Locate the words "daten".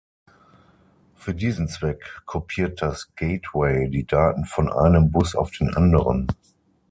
4.07-4.45